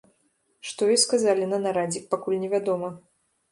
[0.69, 2.93] Што ёй сказалі на нарадзе, пакуль невядома.